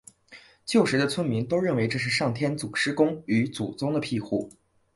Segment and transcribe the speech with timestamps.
[0.65, 4.51] 旧时的村民都认为这是上天祖师公与祖宗的庇护。